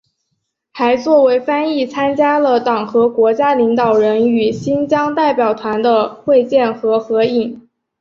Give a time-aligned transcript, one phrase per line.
[0.71, 7.69] 还作为翻译参加了党和国家领导人与新疆代表团的会见和合影。